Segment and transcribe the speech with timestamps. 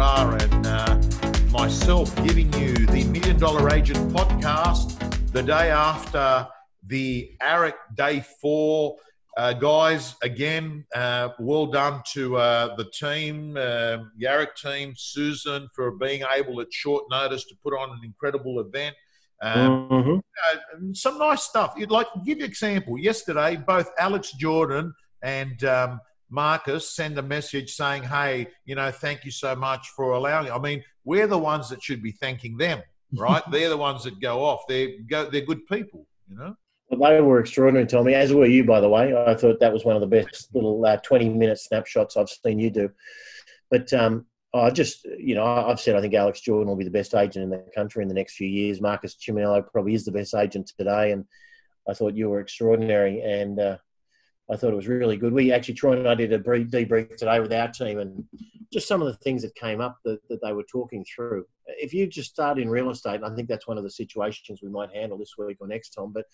[0.00, 1.00] And uh,
[1.52, 6.48] myself giving you the Million Dollar Agent podcast the day after
[6.84, 8.96] the AREC Day 4.
[9.36, 15.92] Uh, guys, again, uh, well done to uh, the team, uh, AREC team, Susan, for
[15.92, 18.96] being able at short notice to put on an incredible event.
[19.42, 20.16] Um, mm-hmm.
[20.16, 21.74] uh, some nice stuff.
[21.76, 22.98] You'd like give you an example.
[22.98, 24.92] Yesterday, both Alex Jordan
[25.22, 26.00] and um,
[26.34, 30.58] Marcus send a message saying, "Hey, you know, thank you so much for allowing." I
[30.58, 32.82] mean, we're the ones that should be thanking them,
[33.16, 33.42] right?
[33.50, 34.62] they're the ones that go off.
[34.68, 36.56] They're go, they're good people, you know.
[36.90, 38.14] Well, they were extraordinary, Tommy.
[38.14, 39.16] As were you, by the way.
[39.16, 42.70] I thought that was one of the best little uh, twenty-minute snapshots I've seen you
[42.70, 42.90] do.
[43.70, 46.90] But um, I just, you know, I've said I think Alex Jordan will be the
[46.90, 48.80] best agent in the country in the next few years.
[48.80, 51.24] Marcus Chiminello probably is the best agent today, and
[51.88, 53.20] I thought you were extraordinary.
[53.20, 53.78] And uh,
[54.50, 55.32] I thought it was really good.
[55.32, 58.24] We actually, Troy and I did a brief debrief today with our team and
[58.72, 61.46] just some of the things that came up that, that they were talking through.
[61.66, 64.68] If you just start in real estate, I think that's one of the situations we
[64.68, 66.26] might handle this week or next time, but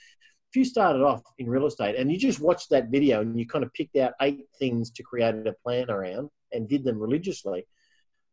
[0.50, 3.46] if you started off in real estate and you just watched that video and you
[3.46, 7.64] kind of picked out eight things to create a plan around and did them religiously,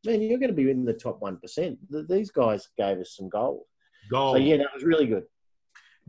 [0.03, 1.77] man, you're going to be in the top 1%.
[2.09, 3.63] These guys gave us some gold.
[4.09, 4.37] Gold.
[4.37, 5.25] So, yeah, that was really good.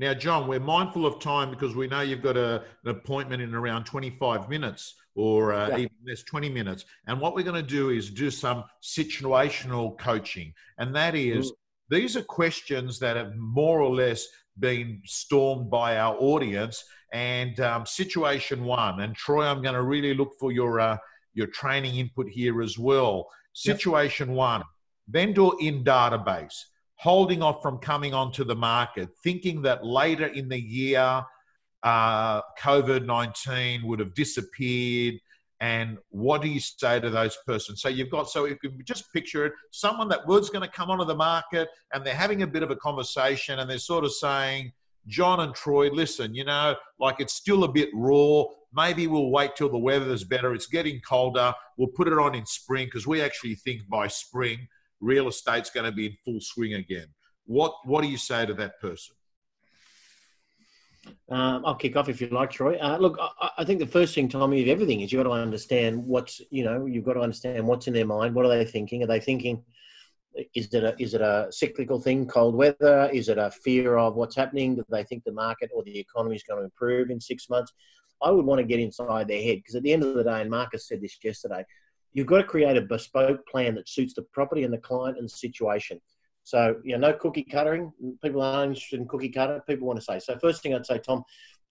[0.01, 3.53] Now, John, we're mindful of time because we know you've got a, an appointment in
[3.53, 5.79] around 25 minutes or uh, yeah.
[5.79, 6.85] even less 20 minutes.
[7.09, 10.55] And what we're going to do is do some situational coaching.
[10.79, 11.55] And that is, mm.
[11.91, 14.25] these are questions that have more or less
[14.61, 16.85] been stormed by our audience.
[17.13, 20.99] And um, situation one, and Troy, I'm going to really look for your, uh,
[21.35, 23.29] your training input here as well.
[23.53, 24.37] Situation yep.
[24.37, 24.63] one,
[25.09, 26.63] vendor in database
[26.99, 31.25] holding off from coming onto the market, thinking that later in the year
[31.85, 35.15] uh, COVID 19 would have disappeared.
[35.61, 37.83] And what do you say to those persons?
[37.83, 40.91] So you've got, so if you just picture it, someone that was going to come
[40.91, 44.13] onto the market and they're having a bit of a conversation and they're sort of
[44.13, 44.73] saying,
[45.09, 48.45] John and Troy, listen, you know, like it's still a bit raw.
[48.75, 50.53] Maybe we'll wait till the weather is better.
[50.53, 51.55] It's getting colder.
[51.77, 54.69] We'll put it on in spring because we actually think by spring
[55.01, 57.07] real estate's going to be in full swing again.
[57.47, 59.15] What what do you say to that person?
[61.31, 62.77] Um, I'll kick off if you like, Troy.
[62.77, 65.41] Uh, look, I, I, think the first thing, Tommy, of everything is you've got to
[65.41, 68.35] understand what's you know you've got to understand what's in their mind.
[68.35, 69.03] What are they thinking?
[69.03, 69.63] Are they thinking?
[70.55, 73.11] Is it a is it a cyclical thing, cold weather?
[73.13, 74.77] Is it a fear of what's happening?
[74.77, 77.73] Do they think the market or the economy is going to improve in six months?
[78.23, 80.41] I would want to get inside their head because at the end of the day,
[80.41, 81.65] and Marcus said this yesterday,
[82.13, 85.27] you've got to create a bespoke plan that suits the property and the client and
[85.27, 86.01] the situation.
[86.45, 87.93] So, you know, no cookie cuttering.
[88.23, 89.63] People aren't interested in cookie cutter.
[89.69, 90.19] People want to say.
[90.19, 91.23] So, first thing I'd say, Tom,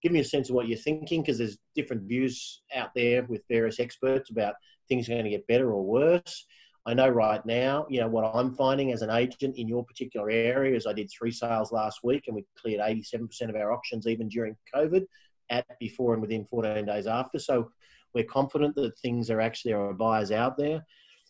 [0.04, 3.42] give me a sense of what you're thinking because there's different views out there with
[3.50, 4.56] various experts about
[4.88, 6.46] things are going to get better or worse.
[6.86, 10.30] I know right now, you know, what I'm finding as an agent in your particular
[10.30, 14.08] area is I did three sales last week and we cleared 87% of our auctions
[14.08, 15.06] even during COVID
[15.50, 17.40] at before and within 14 days after.
[17.40, 17.72] So
[18.18, 20.84] we're confident that things are actually there are buyers out there.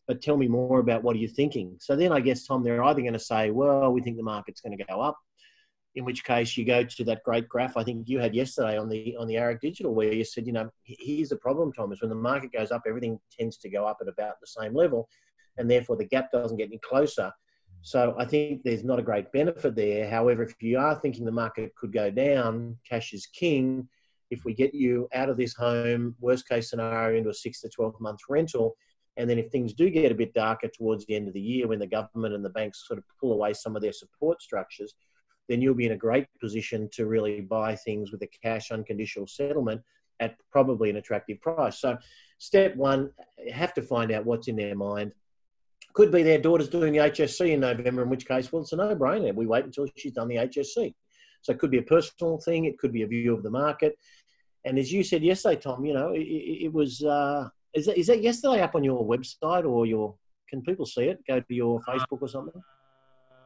[0.08, 1.76] But tell me more about what are you thinking?
[1.82, 4.62] So then I guess, Tom, they're either going to say, well, we think the market's
[4.62, 5.18] going to go up,
[5.96, 8.88] in which case you go to that great graph I think you had yesterday on
[8.88, 12.00] the on the AREC Digital where you said, you know, here's the problem, Tom, is
[12.00, 15.10] when the market goes up, everything tends to go up at about the same level,
[15.58, 17.32] and therefore the gap doesn't get any closer.
[17.82, 20.10] So I think there's not a great benefit there.
[20.10, 23.90] However, if you are thinking the market could go down, cash is king
[24.30, 27.70] if we get you out of this home, worst case scenario, into a six to
[27.70, 28.76] 12 month rental,
[29.18, 31.68] and then if things do get a bit darker towards the end of the year
[31.68, 34.94] when the government and the banks sort of pull away some of their support structures,
[35.50, 39.28] then you'll be in a great position to really buy things with a cash unconditional
[39.28, 39.82] settlement
[40.20, 41.80] at probably an attractive price.
[41.80, 41.98] So,
[42.38, 43.12] step one,
[43.52, 45.14] have to find out what's in their mind.
[45.94, 48.76] Could be their daughter's doing the HSC in November, in which case, well, it's a
[48.76, 49.34] no brainer.
[49.34, 50.94] We wait until she's done the HSC.
[51.42, 53.98] So it could be a personal thing, it could be a view of the market.
[54.66, 58.08] And as you said yesterday, Tom, you know, it, it was, uh, is, that, is
[58.08, 60.16] that yesterday up on your website or your,
[60.50, 61.20] can people see it?
[61.28, 62.62] Go to your Facebook or something?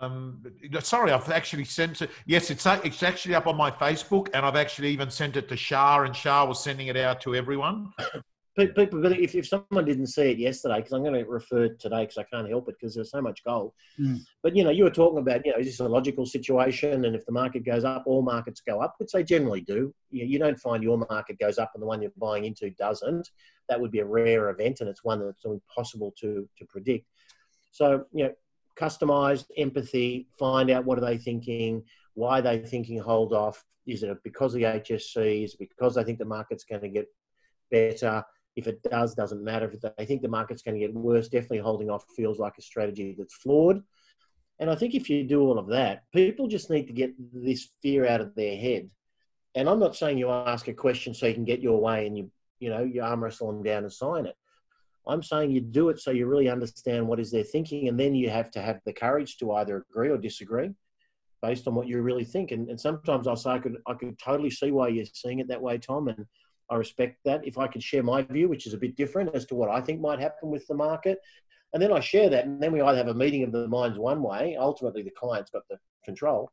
[0.01, 0.43] Um,
[0.79, 2.09] sorry, I've actually sent it.
[2.25, 5.55] Yes, it's it's actually up on my Facebook, and I've actually even sent it to
[5.55, 7.93] Shah, and Shah was sending it out to everyone.
[8.55, 12.01] people, but if, if someone didn't see it yesterday, because I'm going to refer today
[12.01, 13.73] because I can't help it because there's so much gold.
[13.99, 14.19] Mm.
[14.43, 17.05] But you know, you were talking about you know, is this a logical situation?
[17.05, 19.93] And if the market goes up, all markets go up, which they generally do.
[20.09, 23.29] You, you don't find your market goes up and the one you're buying into doesn't.
[23.69, 27.07] That would be a rare event, and it's one that's impossible to to predict.
[27.71, 28.33] So you know,
[28.77, 31.83] customized empathy, find out what are they thinking,
[32.13, 33.63] why are they thinking hold off.
[33.87, 35.43] Is it because of the HSC?
[35.43, 37.07] Is it because they think the market's going to get
[37.71, 38.23] better?
[38.55, 39.71] If it does, doesn't matter.
[39.71, 42.61] If they think the market's going to get worse, definitely holding off feels like a
[42.61, 43.81] strategy that's flawed.
[44.59, 47.69] And I think if you do all of that, people just need to get this
[47.81, 48.89] fear out of their head.
[49.55, 52.17] And I'm not saying you ask a question so you can get your way and
[52.17, 54.35] you, you know, you arm wrestle them down and sign it.
[55.07, 58.13] I'm saying you do it so you really understand what is their thinking, and then
[58.13, 60.69] you have to have the courage to either agree or disagree
[61.41, 62.51] based on what you really think.
[62.51, 65.47] And, and sometimes I'll say I could I could totally see why you're seeing it
[65.47, 66.25] that way, Tom, and
[66.71, 67.45] I respect that.
[67.45, 69.81] If I could share my view, which is a bit different as to what I
[69.81, 71.19] think might happen with the market,
[71.73, 73.99] and then I share that, and then we either have a meeting of the minds
[73.99, 74.55] one way.
[74.57, 76.51] Ultimately, the client's got the control,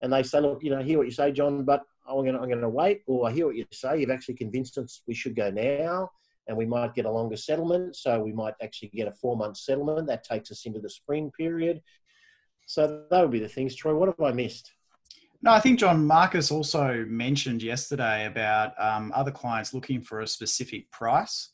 [0.00, 2.34] and they say, "Look, you know, I hear what you say, John, but I'm going
[2.34, 4.00] to I'm going to wait." Or I hear what you say.
[4.00, 6.10] You've actually convinced us we should go now,
[6.46, 7.96] and we might get a longer settlement.
[7.96, 11.30] So we might actually get a four month settlement that takes us into the spring
[11.30, 11.82] period.
[12.66, 13.74] So that would be the things.
[13.74, 14.72] Troy, what have I missed?
[15.44, 20.26] No, I think John Marcus also mentioned yesterday about um, other clients looking for a
[20.26, 21.50] specific price,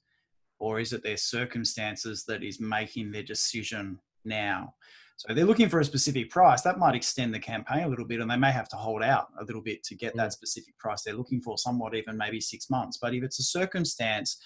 [0.58, 4.74] or is it their circumstances that is making their decision now?
[5.16, 6.60] So they're looking for a specific price.
[6.60, 9.28] That might extend the campaign a little bit, and they may have to hold out
[9.40, 10.32] a little bit to get that mm.
[10.32, 12.98] specific price they're looking for, somewhat even maybe six months.
[13.00, 14.38] But if it's a circumstance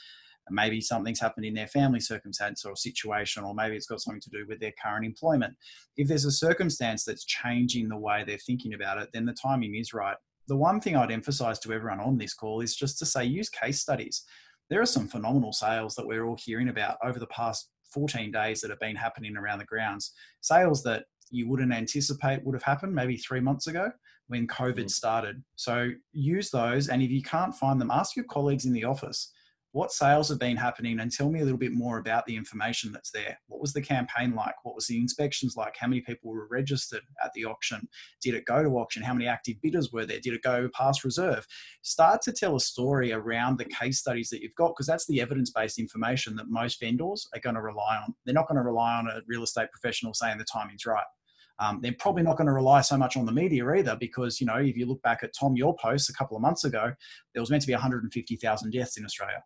[0.50, 4.30] maybe something's happened in their family circumstance or situation, or maybe it's got something to
[4.30, 5.54] do with their current employment.
[5.96, 9.76] If there's a circumstance that's changing the way they're thinking about it, then the timing
[9.76, 10.16] is right.
[10.48, 13.48] The one thing I'd emphasize to everyone on this call is just to say use
[13.48, 14.24] case studies.
[14.68, 18.60] There are some phenomenal sales that we're all hearing about over the past 14 days
[18.60, 20.12] that have been happening around the grounds.
[20.40, 23.90] Sales that you wouldn't anticipate would have happened maybe three months ago
[24.28, 24.90] when COVID mm.
[24.90, 25.42] started.
[25.56, 26.88] So use those.
[26.88, 29.30] And if you can't find them, ask your colleagues in the office
[29.72, 32.92] what sales have been happening and tell me a little bit more about the information
[32.92, 33.38] that's there.
[33.48, 34.54] What was the campaign like?
[34.64, 35.74] What was the inspections like?
[35.78, 37.88] How many people were registered at the auction?
[38.22, 39.02] Did it go to auction?
[39.02, 40.20] How many active bidders were there?
[40.20, 41.46] Did it go past reserve?
[41.80, 45.22] Start to tell a story around the case studies that you've got because that's the
[45.22, 48.14] evidence based information that most vendors are going to rely on.
[48.26, 51.04] They're not going to rely on a real estate professional saying the timing's right.
[51.58, 54.46] Um, they're probably not going to rely so much on the media either because, you
[54.46, 56.92] know, if you look back at Tom, your post a couple of months ago,
[57.34, 59.42] there was meant to be 150,000 deaths in Australia.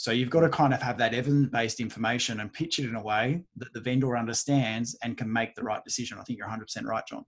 [0.00, 3.02] So you've got to kind of have that evidence-based information and pitch it in a
[3.02, 6.16] way that the vendor understands and can make the right decision.
[6.18, 7.22] I think you're 100% right, John.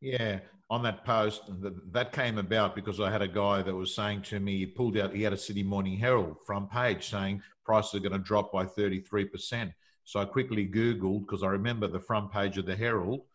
[0.00, 0.38] Yeah,
[0.70, 1.42] on that post,
[1.92, 4.96] that came about because I had a guy that was saying to me, he pulled
[4.96, 8.50] out, he had a Sydney Morning Herald front page saying prices are going to drop
[8.50, 9.70] by 33%.
[10.04, 13.26] So I quickly Googled because I remember the front page of the Herald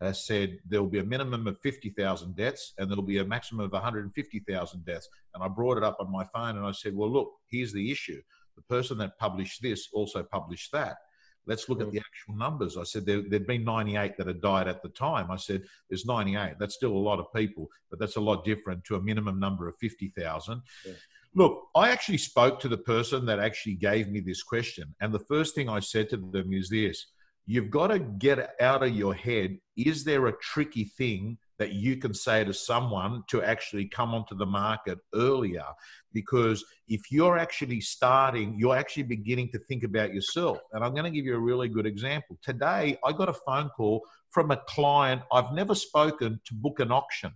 [0.00, 3.64] uh, said there will be a minimum of 50,000 deaths and there'll be a maximum
[3.64, 5.08] of 150,000 deaths.
[5.34, 7.90] And I brought it up on my phone and I said, well, look, here's the
[7.90, 8.20] issue.
[8.56, 10.98] The person that published this also published that.
[11.46, 11.86] Let's look mm.
[11.86, 12.76] at the actual numbers.
[12.76, 15.30] I said there, there'd been 98 that had died at the time.
[15.30, 16.56] I said there's 98.
[16.60, 19.66] That's still a lot of people, but that's a lot different to a minimum number
[19.66, 20.62] of 50,000.
[20.84, 20.92] Yeah.
[21.34, 24.94] Look, I actually spoke to the person that actually gave me this question.
[25.00, 27.06] And the first thing I said to them is this
[27.50, 31.96] you've got to get out of your head is there a tricky thing that you
[31.96, 35.64] can say to someone to actually come onto the market earlier?
[36.12, 40.58] Because if you're actually starting you're actually beginning to think about yourself.
[40.72, 42.38] And i'm going to give you a really good example.
[42.42, 46.92] Today i got a phone call from a client i've never spoken to book an
[46.92, 47.32] auction.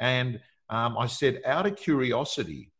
[0.00, 0.38] And
[0.68, 2.72] um, i said out of curiosity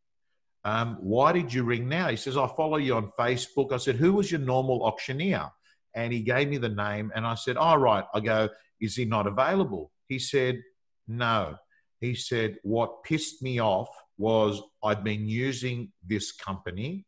[0.65, 2.09] um, why did you ring now?
[2.09, 3.73] He says i follow you on facebook.
[3.73, 5.51] I said who was your normal auctioneer
[5.97, 8.49] and he gave me the name and I said, "All oh, right." I go,
[8.81, 10.63] "Is he not available?" He said,
[11.09, 11.57] "No."
[12.01, 13.89] He said, "What pissed me off
[14.19, 17.07] was I'd been using this company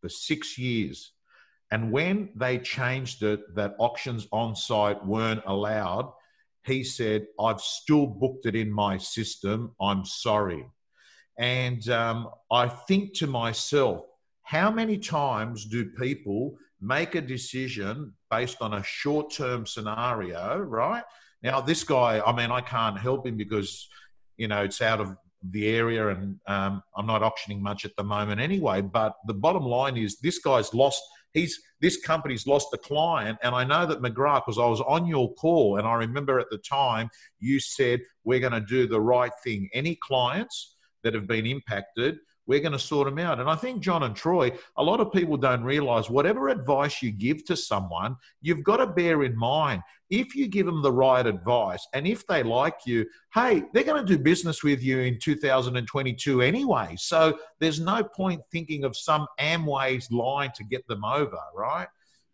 [0.00, 1.12] for 6 years.
[1.70, 6.12] And when they changed it that auctions on site weren't allowed,
[6.64, 9.74] he said, I've still booked it in my system.
[9.80, 10.66] I'm sorry.
[11.38, 14.04] And um, I think to myself,
[14.42, 21.04] how many times do people make a decision based on a short term scenario, right?
[21.42, 23.88] Now, this guy, I mean, I can't help him because,
[24.36, 25.16] you know, it's out of
[25.50, 28.82] the area and um, I'm not auctioning much at the moment anyway.
[28.82, 31.02] But the bottom line is this guy's lost.
[31.32, 35.06] He's this company's lost a client, and I know that McGrath because I was on
[35.06, 37.08] your call, and I remember at the time
[37.38, 39.68] you said we're going to do the right thing.
[39.72, 43.38] Any clients that have been impacted, we're going to sort them out.
[43.40, 47.12] And I think, John and Troy, a lot of people don't realize whatever advice you
[47.12, 51.24] give to someone, you've got to bear in mind if you give them the right
[51.24, 55.18] advice and if they like you, hey, they're going to do business with you in
[55.20, 56.94] 2022 anyway.
[56.98, 61.86] So there's no point thinking of some Amway's line to get them over, right?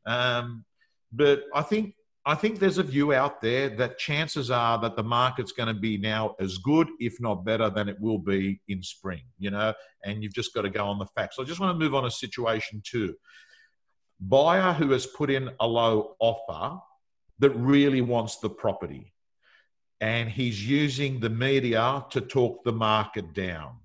[0.07, 0.65] Um,
[1.13, 1.95] but I think
[2.29, 5.81] I think there's a view out there that chances are that the market's going to
[5.81, 9.73] be now as good, if not better, than it will be in spring, you know,
[10.05, 11.37] and you've just got to go on the facts.
[11.37, 13.15] So I just want to move on to situation two.
[14.19, 16.81] Buyer who has put in a low offer
[17.39, 19.13] that really wants the property
[20.01, 23.77] and he's using the media to talk the market down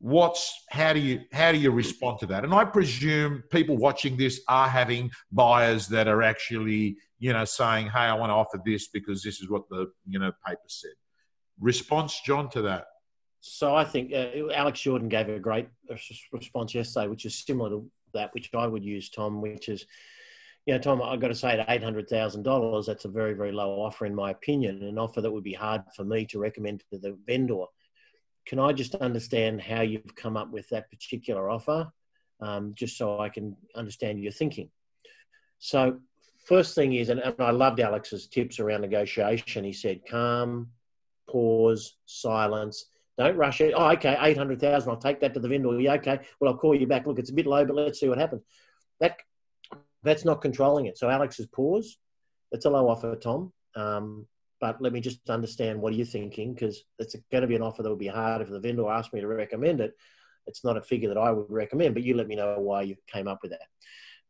[0.00, 2.42] what's how do you how do you respond to that?
[2.42, 7.86] And i presume people watching this are having buyers that are actually you know saying
[7.86, 10.92] hey i want to offer this because this is what the you know paper said.
[11.60, 12.86] Response john to that?
[13.40, 15.68] So i think uh, alex jordan gave a great
[16.32, 19.84] response yesterday which is similar to that which i would use tom which is
[20.66, 23.32] you know, Tom, I've got to say at eight hundred thousand dollars, that's a very,
[23.32, 26.38] very low offer in my opinion, an offer that would be hard for me to
[26.38, 27.64] recommend to the vendor.
[28.46, 31.90] Can I just understand how you've come up with that particular offer,
[32.40, 34.70] um, just so I can understand your thinking?
[35.58, 35.98] So,
[36.46, 39.64] first thing is, and, and I loved Alex's tips around negotiation.
[39.64, 40.70] He said, calm,
[41.28, 42.86] pause, silence.
[43.18, 43.74] Don't rush it.
[43.76, 44.90] Oh, okay, eight hundred thousand.
[44.90, 45.78] I'll take that to the vendor.
[45.78, 46.20] Yeah, okay.
[46.40, 47.06] Well, I'll call you back.
[47.06, 48.42] Look, it's a bit low, but let's see what happens.
[49.00, 49.18] That
[50.02, 50.96] that's not controlling it.
[50.96, 51.98] So Alex's pause.
[52.52, 53.52] It's a low offer, Tom.
[53.76, 54.26] Um,
[54.60, 57.62] but let me just understand what are you thinking because it's going to be an
[57.62, 59.92] offer that would be hard if the vendor asked me to recommend it.
[60.46, 62.96] It's not a figure that I would recommend, but you let me know why you
[63.06, 63.68] came up with that.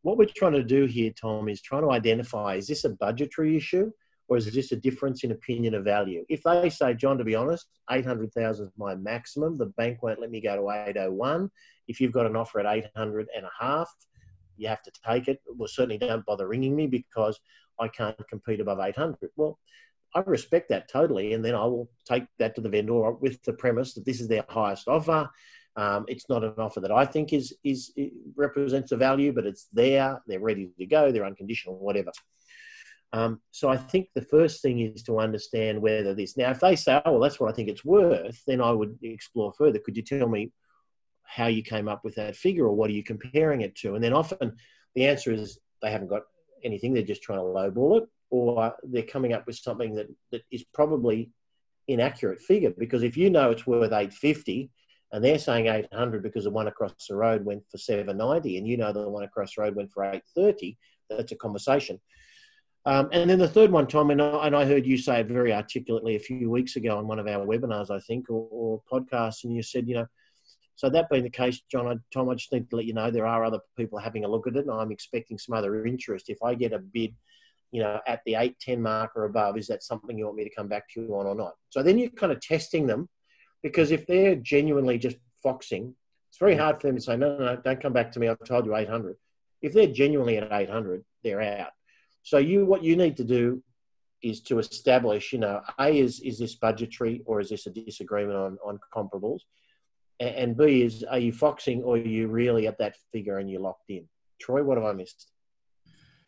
[0.02, 3.56] What we're trying to do here, Tom, is trying to identify is this a budgetary
[3.56, 3.90] issue
[4.28, 6.25] or is just a difference in opinion of value?
[6.28, 10.30] If they say, John, to be honest, 800,000 is my maximum, the bank won't let
[10.30, 11.50] me go to 801.
[11.88, 13.90] If you've got an offer at 800 and a half,
[14.56, 15.40] you have to take it.
[15.56, 17.40] Well, certainly don't bother ringing me because
[17.80, 19.30] I can't compete above 800.
[19.37, 19.58] Well,
[20.14, 23.52] I respect that totally, and then I will take that to the vendor with the
[23.52, 25.29] premise that this is their highest offer.
[25.76, 27.93] Um, it's not an offer that I think is is
[28.35, 30.21] represents a value, but it's there.
[30.26, 31.12] They're ready to go.
[31.12, 32.11] They're unconditional, whatever.
[33.12, 36.37] Um, so I think the first thing is to understand whether this.
[36.37, 38.99] Now, if they say, "Oh, well, that's what I think it's worth," then I would
[39.02, 39.79] explore further.
[39.79, 40.52] Could you tell me
[41.23, 43.95] how you came up with that figure, or what are you comparing it to?
[43.95, 44.57] And then often
[44.95, 46.23] the answer is they haven't got
[46.64, 50.42] anything; they're just trying to lowball it, or they're coming up with something that, that
[50.50, 51.30] is probably
[51.88, 52.72] inaccurate figure.
[52.76, 54.70] Because if you know it's worth eight fifty,
[55.12, 58.58] and they're saying eight hundred because the one across the road went for seven ninety,
[58.58, 62.00] and you know the one across the road went for eight thirty, that's a conversation.
[62.87, 65.26] Um, and then the third one, Tom, and I, and I, heard you say it
[65.26, 68.82] very articulately a few weeks ago on one of our webinars, I think, or, or
[68.90, 70.06] podcasts, and you said, you know,
[70.76, 73.10] so that being the case, John, I, Tom, I just need to let you know
[73.10, 76.30] there are other people having a look at it, and I'm expecting some other interest.
[76.30, 77.14] If I get a bid,
[77.73, 80.45] you know, at the eight ten mark or above, is that something you want me
[80.45, 81.55] to come back to you on or not?
[81.69, 83.09] So then you're kind of testing them,
[83.62, 85.95] because if they're genuinely just foxing,
[86.29, 88.29] it's very hard for them to say, no, no, no, don't come back to me.
[88.29, 89.17] I've told you 800.
[89.62, 91.73] If they're genuinely at 800, they're out.
[92.23, 93.62] So you, what you need to do
[94.23, 98.37] is to establish, you know, A, is, is this budgetary or is this a disagreement
[98.37, 99.41] on, on comparables?
[100.21, 103.61] and B is are you foxing or are you really at that figure and you're
[103.61, 104.07] locked in?
[104.39, 105.31] Troy, what have I missed?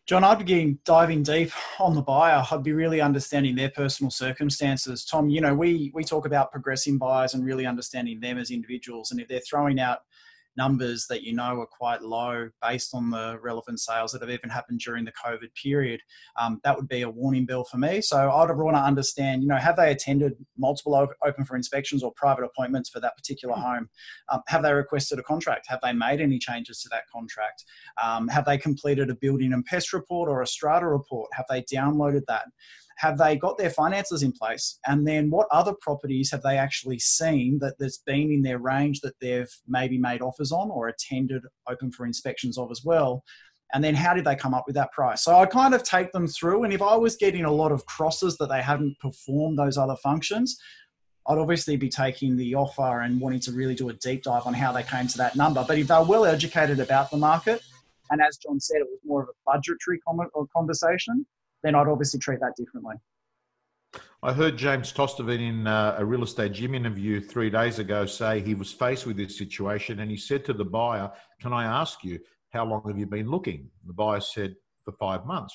[0.07, 2.45] John, I'd be diving deep on the buyer.
[2.51, 5.05] I'd be really understanding their personal circumstances.
[5.05, 9.13] Tom, you know, we we talk about progressing buyers and really understanding them as individuals.
[9.13, 10.01] And if they're throwing out
[10.57, 14.51] numbers that you know are quite low based on the relevant sales that have even
[14.51, 16.01] happened during the COVID period,
[16.41, 18.01] um, that would be a warning bell for me.
[18.03, 20.95] So I'd want to understand, you know, have they attended multiple
[21.25, 23.63] open for inspections or private appointments for that particular hmm.
[23.63, 23.89] home?
[24.31, 25.67] Um, have they requested a contract?
[25.69, 27.65] Have they made any changes to that contract?
[28.03, 31.31] Um, have they completed a building and pest report or a strata report?
[31.35, 32.45] Have they downloaded that?
[32.99, 34.79] Have they got their finances in place?
[34.87, 39.01] And then what other properties have they actually seen that there's been in their range
[39.01, 43.25] that they've maybe made offers on or attended open for inspections of as well?
[43.75, 45.25] And then how did they come up with that price?
[45.25, 46.65] So I kind of take them through.
[46.65, 49.97] And if I was getting a lot of crosses that they hadn't performed those other
[49.97, 50.59] functions,
[51.27, 54.55] I'd obviously be taking the offer and wanting to really do a deep dive on
[54.55, 55.65] how they came to that number.
[55.67, 57.63] But if they're well educated about the market,
[58.11, 60.01] and as John said, it was more of a budgetary
[60.55, 61.25] conversation,
[61.63, 62.97] then I'd obviously treat that differently.
[64.23, 68.41] I heard James Tostevin in uh, a real estate gym interview three days ago say
[68.41, 72.05] he was faced with this situation and he said to the buyer, Can I ask
[72.05, 73.69] you, how long have you been looking?
[73.85, 74.55] The buyer said,
[74.85, 75.55] For five months.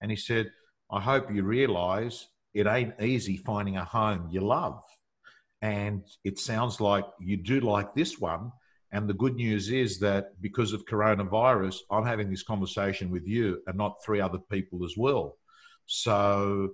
[0.00, 0.50] And he said,
[0.90, 4.82] I hope you realize it ain't easy finding a home you love.
[5.62, 8.50] And it sounds like you do like this one.
[8.92, 13.60] And the good news is that because of coronavirus, I'm having this conversation with you
[13.66, 15.36] and not three other people as well.
[15.86, 16.70] So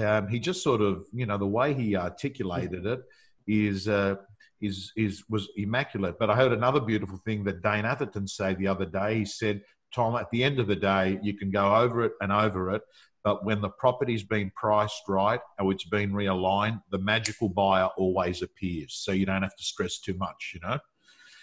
[0.00, 3.00] um, he just sort of, you know, the way he articulated it
[3.46, 4.16] is uh,
[4.60, 6.18] is is was immaculate.
[6.18, 9.18] But I heard another beautiful thing that Dane Atherton say the other day.
[9.18, 9.62] He said,
[9.94, 12.82] Tom, at the end of the day, you can go over it and over it.
[13.22, 18.40] But when the property's been priced right or it's been realigned, the magical buyer always
[18.40, 18.94] appears.
[18.94, 20.78] So you don't have to stress too much, you know?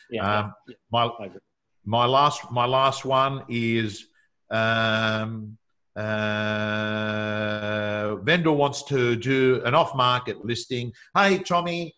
[0.09, 0.39] Yeah.
[0.39, 0.75] Um, yeah.
[0.91, 1.11] My,
[1.85, 4.07] my last my last one is
[4.49, 5.57] um,
[5.97, 6.07] uh,
[8.17, 10.93] vendor wants to do an off market listing.
[11.15, 11.95] Hey Tommy,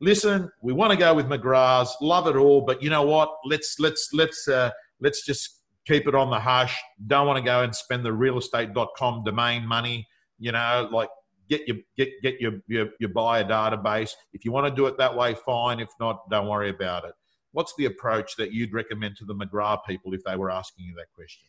[0.00, 3.30] listen, we want to go with McGrath's, love it all, but you know what?
[3.44, 6.78] Let's let's let's uh, let's just keep it on the hush.
[7.06, 10.06] Don't want to go and spend the realestate.com domain money.
[10.38, 11.10] You know, like
[11.48, 14.12] get your get get your, your your buyer database.
[14.32, 15.80] If you want to do it that way, fine.
[15.80, 17.12] If not, don't worry about it.
[17.52, 20.94] What's the approach that you'd recommend to the McGrath people if they were asking you
[20.96, 21.48] that question?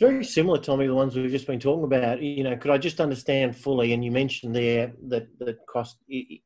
[0.00, 2.22] Very similar, Tommy, the ones we've just been talking about.
[2.22, 3.92] You know, could I just understand fully?
[3.92, 5.98] And you mentioned there that that cost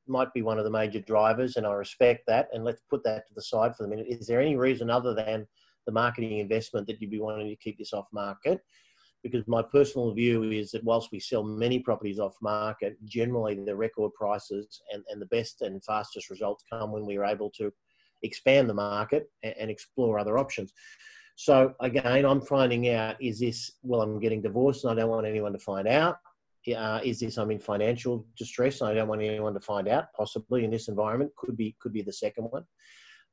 [0.08, 2.48] might be one of the major drivers, and I respect that.
[2.52, 4.06] And let's put that to the side for the minute.
[4.08, 5.46] Is there any reason other than
[5.86, 8.58] the marketing investment that you'd be wanting to keep this off market?
[9.22, 13.76] Because my personal view is that whilst we sell many properties off market, generally the
[13.76, 17.72] record prices and, and the best and fastest results come when we are able to
[18.24, 20.72] expand the market and, and explore other options.
[21.36, 25.26] So again, I'm finding out: is this well, I'm getting divorced and I don't want
[25.26, 26.16] anyone to find out.
[26.74, 30.06] Uh, is this I'm in financial distress and I don't want anyone to find out?
[30.16, 32.64] Possibly in this environment, could be could be the second one.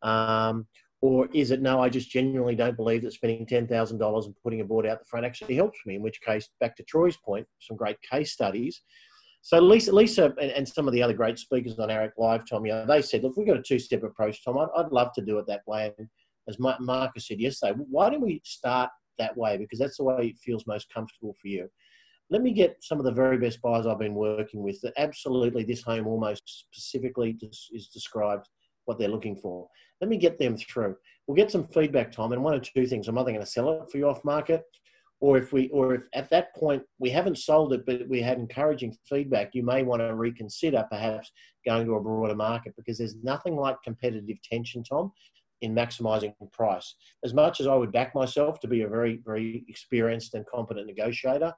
[0.01, 0.67] Um,
[1.01, 1.81] or is it no?
[1.81, 4.99] I just genuinely don't believe that spending ten thousand dollars and putting a board out
[4.99, 5.95] the front actually helps me.
[5.95, 8.81] In which case, back to Troy's point, some great case studies.
[9.43, 12.63] So Lisa, Lisa, and, and some of the other great speakers on AREC Live, Tom,
[12.65, 14.59] you know, they said, look, we've got a two-step approach, Tom.
[14.59, 15.91] I'd, I'd love to do it that way.
[15.97, 16.07] And
[16.47, 19.57] as Marcus said yesterday, why don't we start that way?
[19.57, 21.69] Because that's the way it feels most comfortable for you.
[22.29, 25.63] Let me get some of the very best buyers I've been working with that absolutely
[25.63, 28.47] this home almost specifically is described
[28.85, 29.67] what they're looking for.
[29.99, 30.95] Let me get them through.
[31.27, 33.07] We'll get some feedback, Tom, and one or two things.
[33.07, 34.63] I'm either going to sell it for you off market,
[35.19, 38.39] or if we, or if at that point we haven't sold it, but we had
[38.39, 41.31] encouraging feedback, you may want to reconsider perhaps
[41.65, 45.11] going to a broader market because there's nothing like competitive tension, Tom
[45.61, 46.95] in maximizing price.
[47.23, 50.87] As much as I would back myself to be a very, very experienced and competent
[50.87, 51.53] negotiator,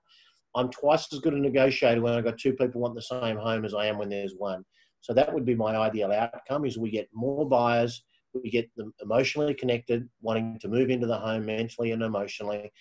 [0.55, 3.65] I'm twice as good a negotiator when I've got two people want the same home
[3.65, 4.63] as I am when there's one.
[5.01, 8.93] So that would be my ideal outcome is we get more buyers, we get them
[9.01, 12.71] emotionally connected, wanting to move into the home mentally and emotionally,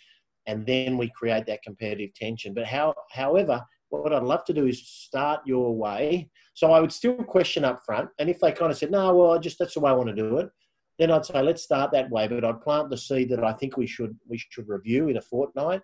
[0.47, 2.55] and then we create that competitive tension.
[2.55, 6.31] But how, however, what I'd love to do is start your way.
[6.55, 9.33] So I would still question up front, and if they kind of said, "No, well,
[9.33, 10.49] I just that's the way I want to do it,"
[11.03, 12.29] then I'd say let's start that way.
[12.29, 15.21] But I'd plant the seed that I think we should we should review in a
[15.21, 15.83] fortnight,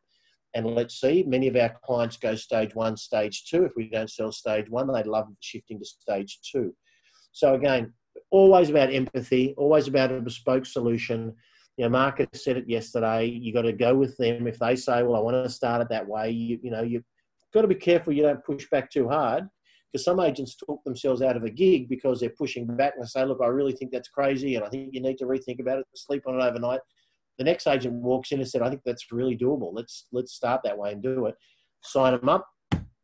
[0.54, 1.24] and let's see.
[1.26, 3.64] Many of our clients go stage one, stage two.
[3.64, 6.72] If we don't sell stage one, they'd love shifting to stage two.
[7.32, 7.92] So again,
[8.30, 11.34] always about empathy, always about a bespoke solution.
[11.76, 13.26] You know, Marcus said it yesterday.
[13.26, 14.46] You got to go with them.
[14.46, 17.04] If they say, "Well, I want to start it that way," you you know you've
[17.52, 19.48] got to be careful you don't push back too hard
[19.92, 23.08] because some agents talk themselves out of a gig because they're pushing back and they
[23.08, 25.78] say, look, I really think that's crazy and I think you need to rethink about
[25.78, 26.80] it, sleep on it overnight.
[27.38, 29.70] The next agent walks in and said, I think that's really doable.
[29.72, 31.36] Let's let's start that way and do it.
[31.82, 32.46] Sign them up,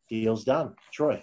[0.09, 0.75] deal's done.
[0.93, 1.23] Troy.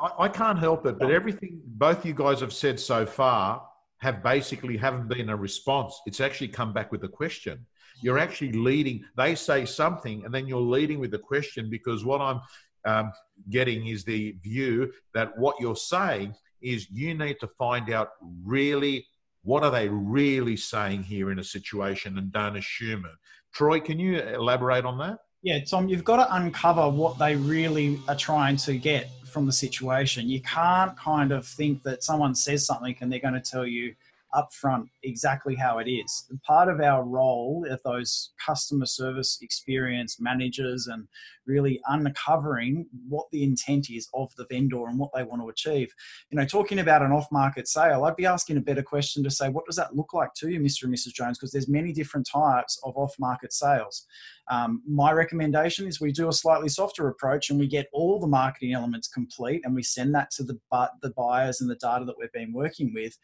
[0.00, 3.62] I, I can't help it, but everything both you guys have said so far
[3.98, 6.00] have basically haven't been a response.
[6.06, 7.66] It's actually come back with a question.
[8.00, 9.04] You're actually leading.
[9.16, 12.40] They say something, and then you're leading with the question because what I'm
[12.88, 13.12] um,
[13.50, 18.10] getting is the view that what you're saying is you need to find out
[18.44, 19.06] really
[19.42, 23.12] what are they really saying here in a situation and don't assume it.
[23.52, 25.18] Troy, can you elaborate on that?
[25.42, 29.52] Yeah, Tom, you've got to uncover what they really are trying to get from the
[29.52, 30.28] situation.
[30.28, 33.94] You can't kind of think that someone says something and they're going to tell you
[34.34, 36.26] upfront exactly how it is.
[36.46, 41.06] Part of our role as those customer service experience managers and
[41.46, 45.92] really uncovering what the intent is of the vendor and what they want to achieve.
[46.30, 49.48] You know, talking about an off-market sale, I'd be asking a better question to say,
[49.48, 50.84] what does that look like to you, Mr.
[50.84, 51.14] and Mrs.
[51.14, 51.38] Jones?
[51.38, 54.06] Because there's many different types of off-market sales.
[54.50, 58.26] Um, my recommendation is we do a slightly softer approach and we get all the
[58.26, 60.58] marketing elements complete and we send that to the,
[61.02, 63.16] the buyers and the data that we've been working with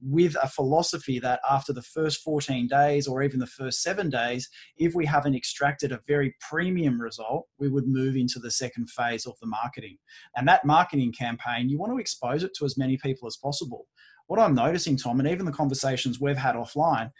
[0.00, 4.48] with a philosophy that after the first 14 days or even the first seven days,
[4.76, 9.26] if we haven't extracted a very premium result, we would move into the second phase
[9.26, 9.98] of the marketing.
[10.36, 13.86] And that marketing campaign, you want to expose it to as many people as possible.
[14.28, 17.10] What I'm noticing, Tom, and even the conversations we've had offline,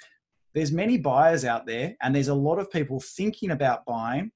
[0.54, 4.30] there's many buyers out there, and there's a lot of people thinking about buying,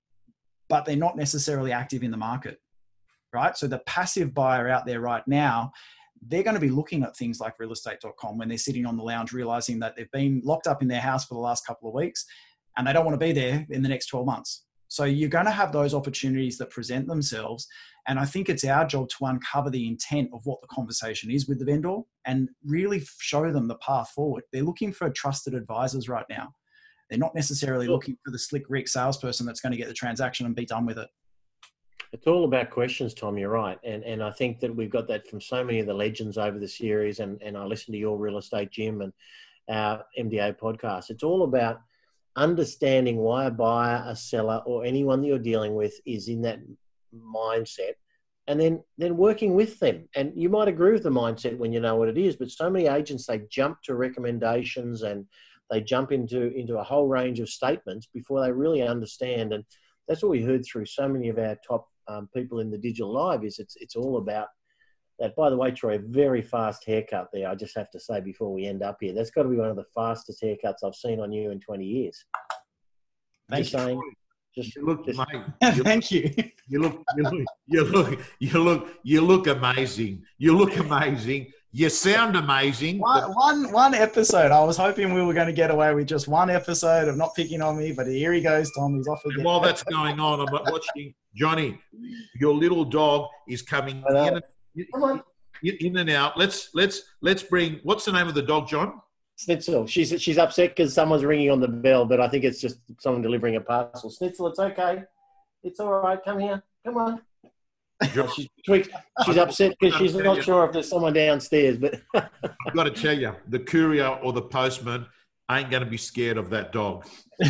[0.69, 2.61] but they're not necessarily active in the market,
[3.33, 3.57] right?
[3.57, 5.73] So the passive buyer out there right now
[6.29, 9.33] they're going to be looking at things like realestate.com when they're sitting on the lounge
[9.33, 12.25] realizing that they've been locked up in their house for the last couple of weeks
[12.77, 14.65] and they don't want to be there in the next 12 months.
[14.89, 17.67] So you're going to have those opportunities that present themselves.
[18.07, 21.49] And I think it's our job to uncover the intent of what the conversation is
[21.49, 24.45] with the vendor and really show them the path forward.
[24.53, 26.53] They're looking for trusted advisors right now.
[27.09, 30.45] They're not necessarily looking for the slick Rick salesperson that's going to get the transaction
[30.47, 31.09] and be done with it.
[32.13, 33.39] It's all about questions, Tom.
[33.39, 35.95] You're right, and and I think that we've got that from so many of the
[35.95, 39.13] legends over the series, and and I listen to your real estate gym and
[39.71, 41.09] our MDA podcast.
[41.09, 41.81] It's all about
[42.37, 46.61] understanding why a buyer, a seller, or anyone that you're dealing with is in that
[47.15, 47.95] mindset,
[48.47, 50.07] and then then working with them.
[50.15, 52.69] And you might agree with the mindset when you know what it is, but so
[52.69, 55.27] many agents they jump to recommendations and
[55.71, 59.55] they jump into into a whole range of statements before they really understand.
[59.55, 59.65] And
[60.07, 63.13] that's what we heard through so many of our top um, people in the digital
[63.13, 64.49] live is it's it's all about
[65.19, 65.35] that.
[65.37, 67.49] By the way, Troy, a very fast haircut there.
[67.49, 69.69] I just have to say before we end up here, that's got to be one
[69.71, 72.25] of the fastest haircuts I've seen on you in 20 years.
[73.51, 73.79] Thank just you.
[73.79, 74.01] saying.
[74.55, 75.43] Just, You look, just- mate.
[75.77, 76.31] You, Thank you.
[76.69, 80.23] you look, you look, you look, you look, you look amazing.
[80.39, 81.51] You look amazing.
[81.75, 82.99] You sound amazing.
[82.99, 84.51] One, one, one episode.
[84.53, 87.35] I was hoping we were going to get away with just one episode of not
[87.35, 88.95] picking on me, but here he goes, Tom.
[88.97, 89.45] He's off And again.
[89.45, 91.79] while that's going on, I'm watching Johnny.
[92.39, 94.43] Your little dog is coming in and,
[94.93, 95.23] Come on.
[95.63, 96.37] in and out.
[96.37, 97.81] Let's let's let's bring.
[97.85, 99.01] What's the name of the dog, John?
[99.39, 99.89] Snitzel.
[99.89, 103.23] She's she's upset because someone's ringing on the bell, but I think it's just someone
[103.23, 104.11] delivering a parcel.
[104.11, 105.05] Snitzel, it's okay.
[105.63, 106.19] It's all right.
[106.23, 106.63] Come here.
[106.85, 107.23] Come on.
[108.35, 108.49] She's.
[109.25, 111.77] She's upset because she's not sure if there's someone downstairs.
[111.79, 115.07] But I've got to tell you, the courier or the postman
[115.51, 117.07] ain't going to be scared of that dog.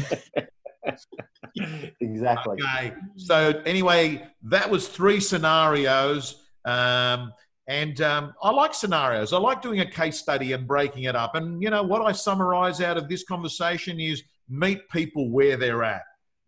[2.00, 2.56] exactly.
[2.62, 2.94] Okay.
[3.16, 6.42] So anyway, that was three scenarios.
[6.64, 7.32] Um,
[7.68, 9.32] and um, I like scenarios.
[9.32, 11.34] I like doing a case study and breaking it up.
[11.34, 15.84] And you know what I summarize out of this conversation is meet people where they're
[15.84, 16.02] at.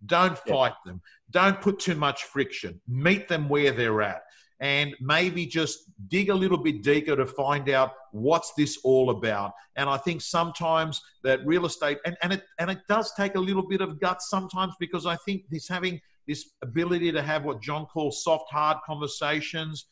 [0.07, 0.53] Don't Yeah.
[0.53, 1.01] fight them.
[1.31, 2.81] Don't put too much friction.
[2.87, 4.23] Meet them where they're at.
[4.61, 9.53] And maybe just dig a little bit deeper to find out what's this all about.
[9.77, 13.40] And I think sometimes that real estate and, and it and it does take a
[13.40, 17.61] little bit of guts sometimes because I think this having this ability to have what
[17.61, 19.87] John calls soft hard conversations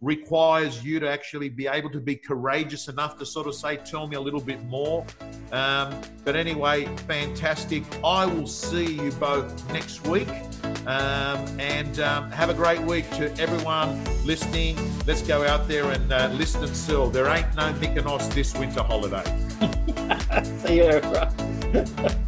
[0.00, 4.06] requires you to actually be able to be courageous enough to sort of say, tell
[4.06, 5.04] me a little bit more.
[5.52, 5.94] Um,
[6.24, 7.84] but anyway, fantastic.
[8.04, 10.28] I will see you both next week.
[10.86, 14.76] Um, and um, have a great week to everyone listening.
[15.06, 17.08] Let's go out there and uh, listen and sell.
[17.08, 19.24] There ain't no Mykonos this winter holiday.
[20.66, 22.16] See you.